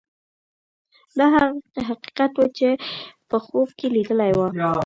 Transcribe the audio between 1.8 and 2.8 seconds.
حقیقت و چې ده